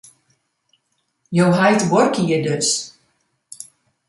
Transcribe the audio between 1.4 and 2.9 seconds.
heit buorke hjir dus?